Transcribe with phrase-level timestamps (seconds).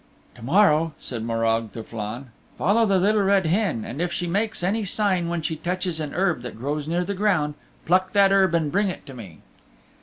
[0.33, 4.63] "To morrow," said Morag to Flann, "follow the Little Red Hen, and if she makes
[4.63, 7.53] any sign when she touches an herb that grows near the ground,
[7.85, 9.41] pluck that herb and bring it to me."